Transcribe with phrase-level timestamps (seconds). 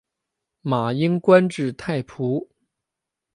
[0.61, 2.47] 马英官至太仆。